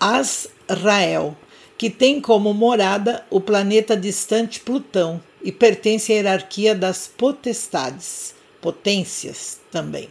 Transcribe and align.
Azrael, 0.00 1.36
que 1.78 1.88
tem 1.88 2.20
como 2.20 2.52
morada 2.52 3.24
o 3.30 3.40
planeta 3.40 3.96
distante 3.96 4.58
Plutão 4.58 5.22
e 5.44 5.52
pertence 5.52 6.12
à 6.12 6.16
hierarquia 6.16 6.74
das 6.74 7.06
potestades, 7.06 8.34
potências 8.60 9.60
também, 9.70 10.08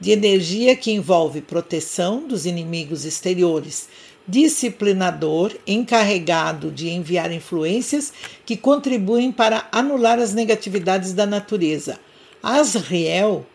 de 0.00 0.12
energia 0.12 0.74
que 0.74 0.92
envolve 0.92 1.42
proteção 1.42 2.26
dos 2.26 2.46
inimigos 2.46 3.04
exteriores, 3.04 3.86
disciplinador 4.26 5.52
encarregado 5.66 6.70
de 6.70 6.88
enviar 6.88 7.30
influências 7.32 8.12
que 8.44 8.56
contribuem 8.56 9.30
para 9.30 9.68
anular 9.70 10.18
as 10.18 10.34
negatividades 10.34 11.12
da 11.12 11.26
natureza. 11.26 11.98
Asriel 12.42 13.46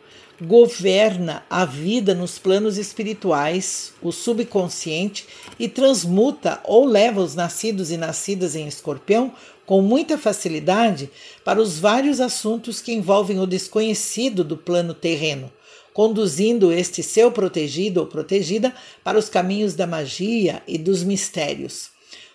governa 0.41 1.43
a 1.49 1.65
vida 1.65 2.15
nos 2.15 2.39
planos 2.39 2.77
espirituais, 2.77 3.93
o 4.01 4.11
subconsciente, 4.11 5.27
e 5.59 5.67
transmuta 5.67 6.59
ou 6.63 6.85
leva 6.85 7.21
os 7.21 7.35
nascidos 7.35 7.91
e 7.91 7.97
nascidas 7.97 8.55
em 8.55 8.67
escorpião 8.67 9.31
com 9.67 9.81
muita 9.81 10.17
facilidade 10.17 11.09
para 11.45 11.61
os 11.61 11.77
vários 11.77 12.19
assuntos 12.19 12.81
que 12.81 12.91
envolvem 12.91 13.39
o 13.39 13.45
desconhecido 13.45 14.43
do 14.43 14.57
plano 14.57 14.93
terreno 14.93 15.51
conduzindo 15.93 16.71
este 16.71 17.03
seu 17.03 17.31
protegido 17.31 17.99
ou 17.99 18.07
protegida 18.07 18.73
para 19.03 19.17
os 19.17 19.29
caminhos 19.29 19.73
da 19.73 19.85
magia 19.85 20.61
e 20.67 20.77
dos 20.77 21.03
mistérios. 21.03 21.89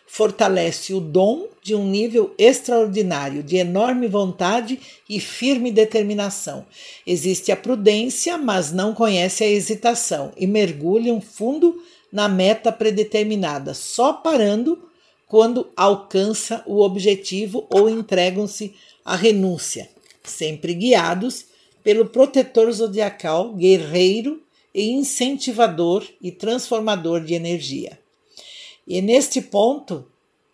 Fortalece 0.06 0.94
o 0.94 1.00
dom 1.00 1.48
de 1.62 1.74
um 1.74 1.86
nível 1.86 2.32
extraordinário, 2.38 3.42
de 3.42 3.56
enorme 3.56 4.06
vontade 4.06 4.78
e 5.08 5.18
firme 5.18 5.70
determinação. 5.70 6.64
Existe 7.06 7.50
a 7.50 7.56
prudência, 7.56 8.38
mas 8.38 8.72
não 8.72 8.94
conhece 8.94 9.42
a 9.42 9.48
hesitação 9.48 10.32
e 10.36 10.46
mergulham 10.46 11.20
fundo 11.20 11.82
na 12.12 12.28
meta 12.28 12.70
predeterminada, 12.70 13.74
só 13.74 14.12
parando 14.12 14.88
quando 15.26 15.68
alcança 15.76 16.62
o 16.66 16.80
objetivo 16.80 17.66
ou 17.68 17.90
entregam-se 17.90 18.74
à 19.04 19.16
renúncia, 19.16 19.88
sempre 20.22 20.72
guiados 20.72 21.46
pelo 21.86 22.06
protetor 22.06 22.72
zodiacal, 22.72 23.54
guerreiro 23.54 24.42
e 24.74 24.90
incentivador 24.90 26.04
e 26.20 26.32
transformador 26.32 27.20
de 27.20 27.32
energia. 27.32 27.96
E 28.84 28.98
é 28.98 29.00
neste 29.00 29.40
ponto 29.40 30.04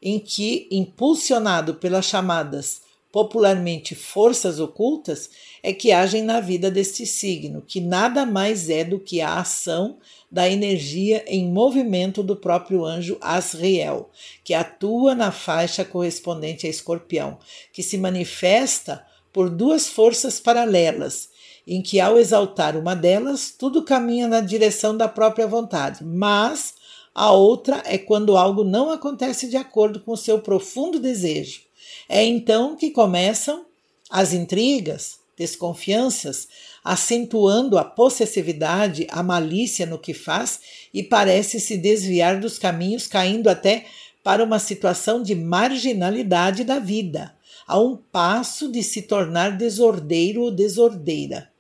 em 0.03 0.19
que, 0.19 0.69
impulsionado 0.71 1.77
pelas 1.77 2.05
chamadas 2.05 2.83
popularmente 3.11 3.95
forças 3.95 4.61
ocultas, 4.61 5.31
é 5.63 5.73
que 5.73 5.91
agem 5.91 6.23
na 6.23 6.39
vida 6.39 6.71
deste 6.71 7.07
signo, 7.07 7.63
que 7.63 7.81
nada 7.81 8.27
mais 8.27 8.69
é 8.69 8.85
do 8.85 9.01
que 9.01 9.23
a 9.23 9.39
ação 9.39 9.97
da 10.31 10.51
energia 10.51 11.25
em 11.27 11.51
movimento 11.51 12.23
do 12.23 12.37
próprio 12.37 12.85
anjo 12.85 13.17
Asriel, 13.23 14.11
que 14.45 14.53
atua 14.53 15.15
na 15.15 15.33
faixa 15.33 15.83
correspondente 15.83 16.67
a 16.67 16.71
Escorpião, 16.71 17.39
que 17.73 17.83
se 17.83 17.97
manifesta 17.97 19.03
por 19.33 19.49
duas 19.49 19.89
forças 19.89 20.39
paralelas, 20.39 21.31
em 21.67 21.81
que, 21.83 22.01
ao 22.01 22.19
exaltar 22.19 22.77
uma 22.77 22.95
delas, 22.95 23.55
tudo 23.57 23.85
caminha 23.85 24.29
na 24.29 24.41
direção 24.41 24.97
da 24.97 25.09
própria 25.09 25.47
vontade, 25.47 26.05
mas 26.05 26.75
a 27.15 27.31
outra 27.33 27.83
é 27.87 27.97
quando 27.97 28.37
algo 28.37 28.65
não 28.65 28.91
acontece 28.91 29.49
de 29.49 29.57
acordo 29.57 30.01
com 30.01 30.13
o 30.13 30.17
seu 30.17 30.41
profundo 30.41 30.99
desejo. 30.99 31.63
É 32.09 32.25
então 32.25 32.77
que 32.77 32.91
começam 32.91 33.65
as 34.11 34.33
intrigas, 34.33 35.19
desconfianças, 35.37 36.49
acentuando 36.85 37.79
a 37.79 37.85
possessividade, 37.85 39.07
a 39.11 39.23
malícia 39.23 39.87
no 39.87 39.99
que 39.99 40.13
faz 40.13 40.61
e 40.93 41.03
parece 41.03 41.61
se 41.61 41.77
desviar 41.77 42.41
dos 42.41 42.59
caminhos, 42.59 43.07
caindo 43.07 43.49
até 43.49 43.87
para 44.23 44.43
uma 44.43 44.59
situação 44.59 45.23
de 45.23 45.35
marginalidade 45.35 46.65
da 46.65 46.79
vida 46.79 47.35
a 47.67 47.79
um 47.79 47.97
passo 47.97 48.71
de 48.71 48.83
se 48.83 49.03
tornar 49.03 49.57
desordeiro 49.57 50.43
ou 50.43 50.51
desordeira. 50.51 51.51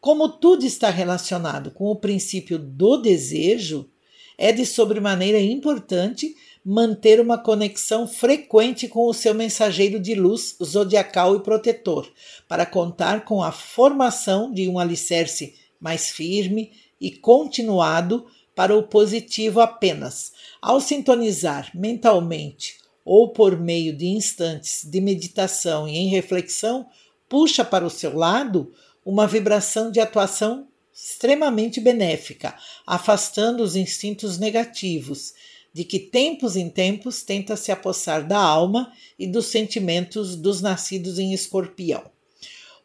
Como 0.00 0.28
tudo 0.28 0.66
está 0.66 0.90
relacionado 0.90 1.70
com 1.70 1.86
o 1.86 1.96
princípio 1.96 2.58
do 2.58 2.96
desejo, 2.96 3.88
é 4.36 4.50
de 4.50 4.66
sobremaneira 4.66 5.38
importante 5.38 6.34
manter 6.64 7.20
uma 7.20 7.38
conexão 7.38 8.06
frequente 8.06 8.88
com 8.88 9.06
o 9.06 9.14
seu 9.14 9.34
mensageiro 9.34 10.00
de 10.00 10.14
luz 10.14 10.56
zodiacal 10.62 11.36
e 11.36 11.40
protetor, 11.40 12.08
para 12.48 12.66
contar 12.66 13.24
com 13.24 13.42
a 13.42 13.52
formação 13.52 14.52
de 14.52 14.68
um 14.68 14.78
alicerce 14.78 15.54
mais 15.80 16.10
firme 16.10 16.72
e 17.00 17.10
continuado 17.10 18.26
para 18.54 18.76
o 18.76 18.82
positivo 18.82 19.60
apenas. 19.60 20.32
Ao 20.60 20.80
sintonizar 20.80 21.70
mentalmente 21.74 22.81
ou 23.04 23.32
por 23.32 23.58
meio 23.58 23.96
de 23.96 24.06
instantes 24.06 24.84
de 24.84 25.00
meditação 25.00 25.88
e 25.88 25.96
em 25.96 26.08
reflexão, 26.08 26.86
puxa 27.28 27.64
para 27.64 27.84
o 27.84 27.90
seu 27.90 28.16
lado 28.16 28.72
uma 29.04 29.26
vibração 29.26 29.90
de 29.90 30.00
atuação 30.00 30.68
extremamente 30.94 31.80
benéfica, 31.80 32.54
afastando 32.86 33.62
os 33.62 33.74
instintos 33.74 34.38
negativos, 34.38 35.32
de 35.72 35.84
que 35.84 35.98
tempos 35.98 36.54
em 36.54 36.68
tempos 36.68 37.22
tenta 37.22 37.56
se 37.56 37.72
apossar 37.72 38.26
da 38.26 38.38
alma 38.38 38.92
e 39.18 39.26
dos 39.26 39.46
sentimentos 39.46 40.36
dos 40.36 40.60
nascidos 40.60 41.18
em 41.18 41.32
escorpião. 41.32 42.04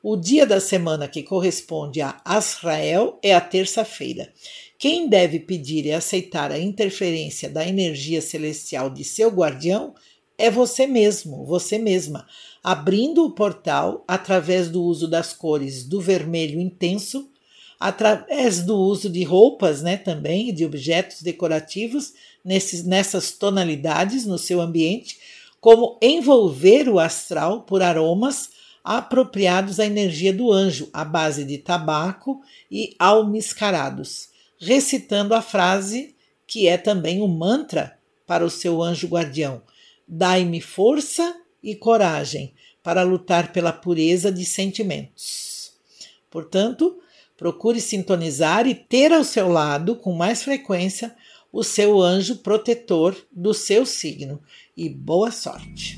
O 0.04 0.16
dia 0.16 0.46
da 0.46 0.60
semana 0.60 1.08
que 1.08 1.24
corresponde 1.24 2.02
a 2.02 2.22
Asrael 2.24 3.18
é 3.24 3.34
a 3.34 3.42
terça-feira. 3.42 4.32
Quem 4.78 5.10
deve 5.10 5.40
pedir 5.40 5.88
e 5.88 5.92
aceitar 5.92 6.52
a 6.52 6.60
interferência 6.60 7.50
da 7.50 7.68
energia 7.68 8.22
celestial 8.22 8.92
de 8.92 9.04
seu 9.04 9.30
guardião 9.32 9.96
é 10.38 10.52
você 10.52 10.86
mesmo, 10.86 11.44
você 11.46 11.80
mesma, 11.80 12.28
abrindo 12.64 13.26
o 13.26 13.32
portal 13.32 14.06
através 14.08 14.70
do 14.70 14.84
uso 14.84 15.08
das 15.08 15.34
cores 15.34 15.84
do 15.84 16.00
vermelho 16.00 16.62
intenso, 16.62 17.32
através 17.80 18.62
do 18.62 18.78
uso 18.78 19.10
de 19.10 19.24
roupas, 19.24 19.82
né, 19.82 19.98
também, 19.98 20.54
de 20.54 20.64
objetos 20.64 21.24
decorativos 21.24 22.14
nesses, 22.46 22.84
nessas 22.86 23.32
tonalidades 23.32 24.28
no 24.28 24.38
seu 24.38 24.62
ambiente, 24.62 25.18
como 25.60 25.98
envolver 26.04 26.88
o 26.88 27.00
astral 27.00 27.64
por 27.64 27.82
aromas 27.82 28.56
apropriados 28.88 29.82
à 29.82 29.86
energia 29.86 30.32
do 30.32 30.50
anjo, 30.50 30.90
à 30.94 31.04
base 31.04 31.44
de 31.44 31.58
tabaco 31.58 32.42
e 32.72 32.96
almiscarados, 32.98 34.30
recitando 34.58 35.36
a 35.36 35.42
frase 35.42 36.16
que 36.48 36.70
é 36.70 36.78
também 36.78 37.22
um 37.22 37.28
mantra 37.28 37.98
para 38.26 38.46
o 38.46 38.50
seu 38.50 38.82
anjo 38.82 39.08
guardião 39.08 39.62
Dai-me 40.08 40.62
força 40.62 41.36
e 41.62 41.76
coragem 41.76 42.54
para 42.82 43.04
lutar 43.04 43.52
pela 43.52 43.74
pureza 43.74 44.32
de 44.32 44.46
sentimentos. 44.46 45.74
Portanto, 46.32 46.98
procure 47.36 47.82
sintonizar 47.82 48.66
e 48.66 48.74
ter 48.74 49.12
ao 49.12 49.26
seu 49.26 49.50
lado 49.50 49.98
com 49.98 50.14
mais 50.14 50.44
frequência 50.44 51.14
o 51.52 51.62
seu 51.62 52.02
anjo 52.02 52.38
protetor 52.38 53.18
do 53.30 53.54
seu 53.54 53.86
signo. 53.86 54.42
E 54.78 54.88
boa 54.88 55.30
sorte! 55.30 55.98